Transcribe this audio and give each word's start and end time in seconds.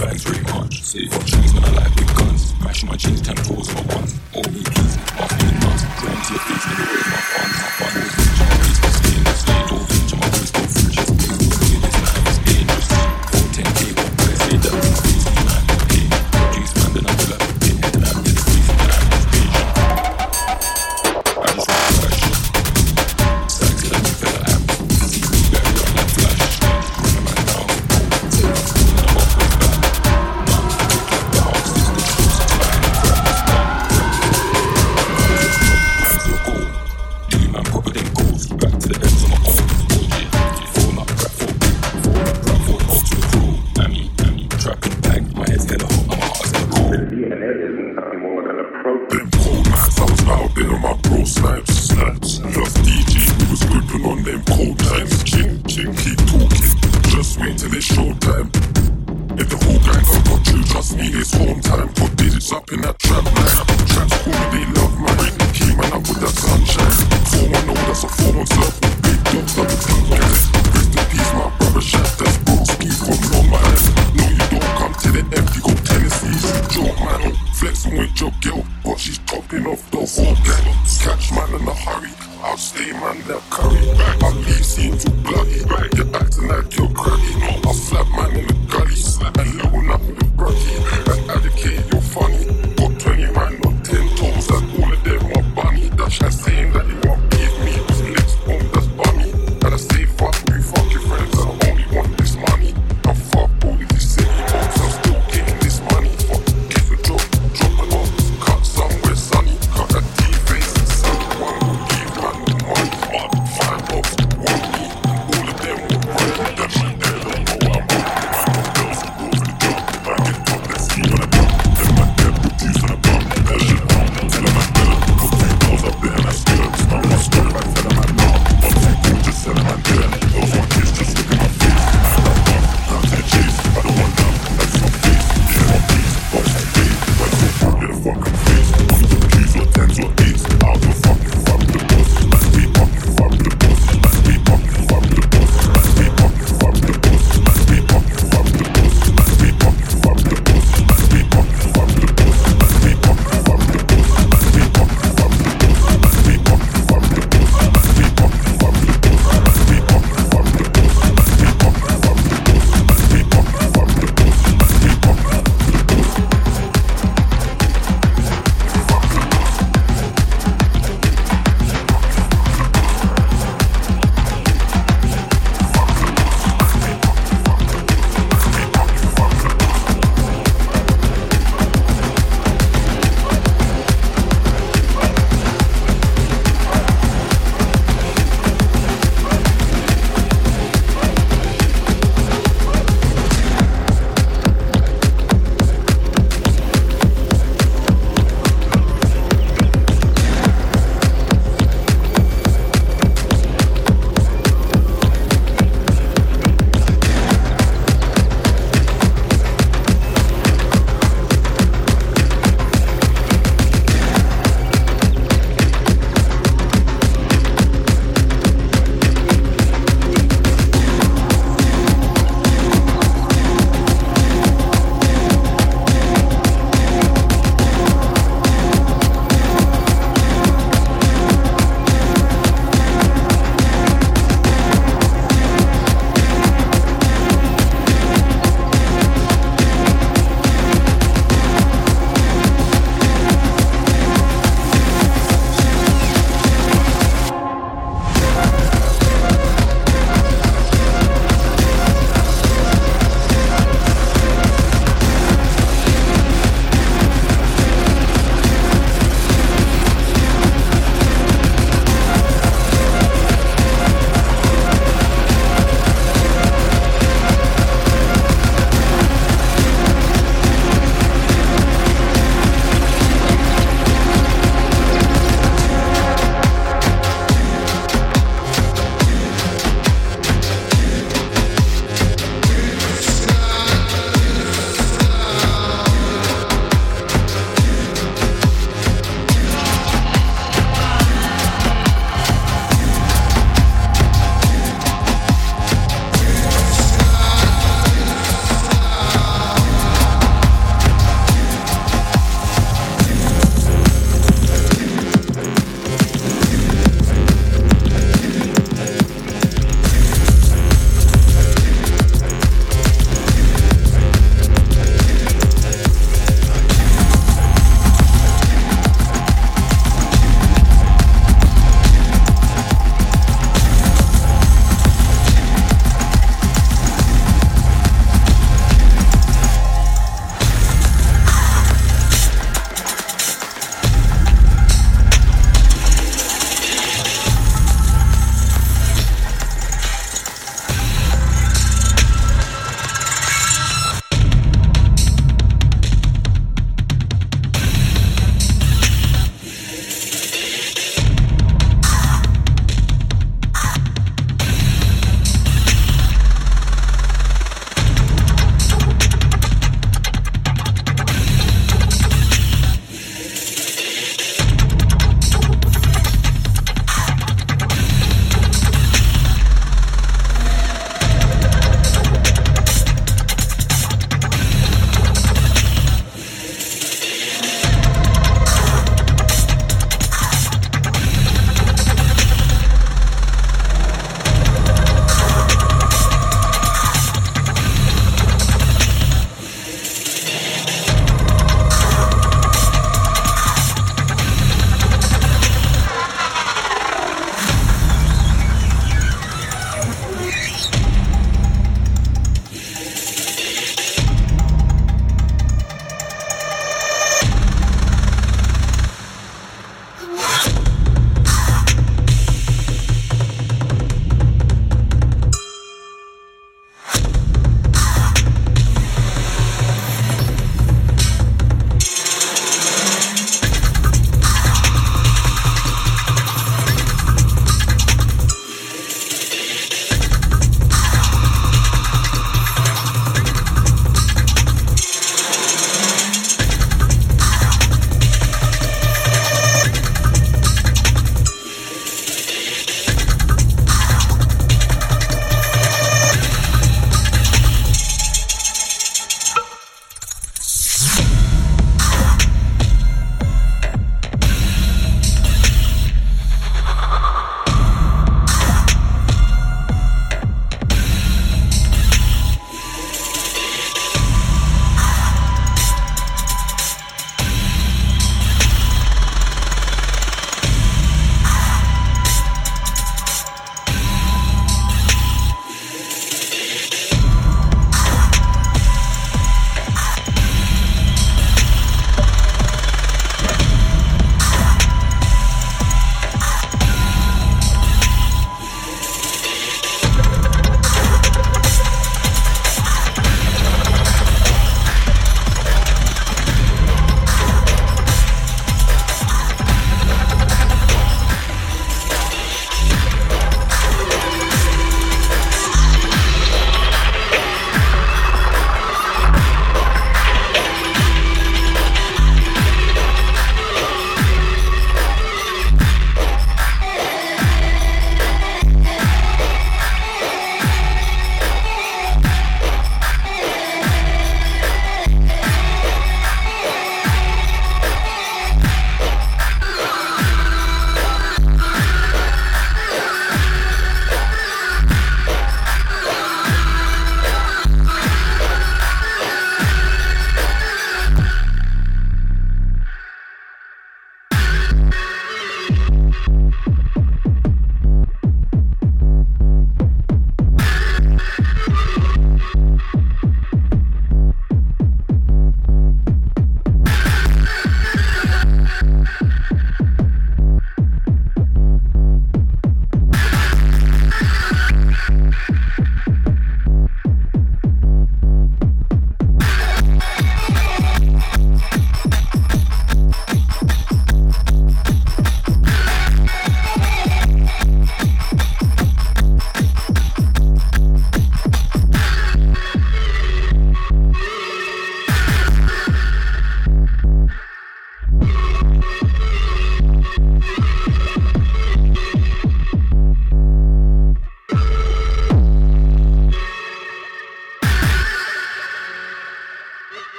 Burns 0.00 0.24
Raycon. 0.24 0.72
City 0.72 1.08
for 1.08 1.24
chains 1.24 1.54
when 1.54 1.64
I 1.64 1.70
like 1.70 1.94
with 1.94 2.16
guns. 2.16 2.54
Mash 2.60 2.84
my 2.84 2.96
jeans, 2.96 3.22
ten 3.22 3.36
fours 3.36 3.68
for 3.68 3.82
ones. 3.94 4.18
All 4.34 4.42
we 4.42 4.62
keys, 4.64 4.96
off 5.18 5.32
in 5.40 5.46
the 5.46 5.66
nuts. 5.66 5.84
Your 6.30 6.38
face, 6.38 6.64
nigga, 6.64 6.86
where's 6.88 7.06
my 7.06 7.33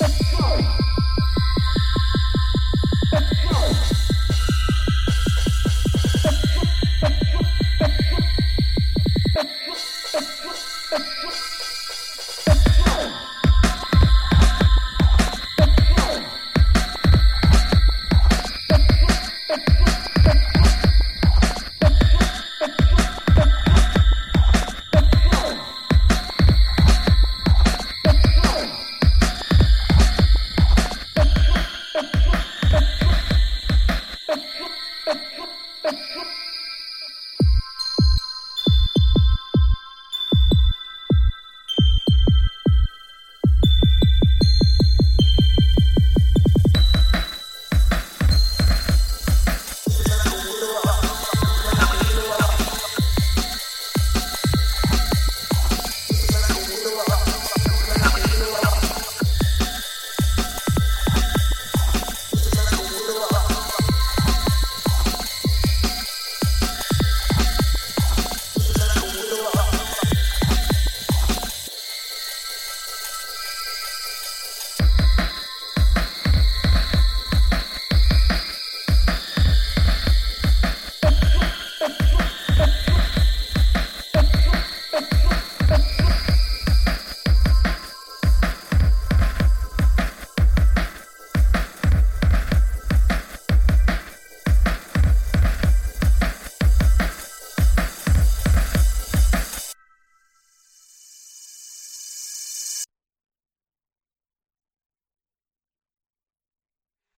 Oh. 0.00 0.07